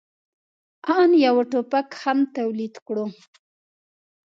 [0.97, 3.05] آن یو ټوپک هم تولید کړو.